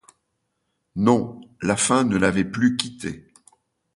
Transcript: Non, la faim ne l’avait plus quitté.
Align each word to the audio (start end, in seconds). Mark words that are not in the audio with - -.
Non, 0.95 1.39
la 1.61 1.77
faim 1.77 2.05
ne 2.05 2.17
l’avait 2.17 2.43
plus 2.43 2.75
quitté. 2.75 3.31